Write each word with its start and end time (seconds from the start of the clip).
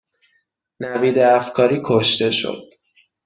نوید 0.79 1.19
افکاری 1.19 1.81
کشته 1.85 2.31
شد 2.31 2.69